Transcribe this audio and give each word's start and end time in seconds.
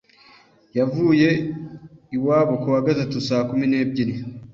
–yavuye 0.77 1.29
iwabo 2.15 2.53
kuwa 2.61 2.85
gatatu 2.87 3.17
saa 3.27 3.47
kumi 3.49 3.65
n’ebyiri 3.67 4.15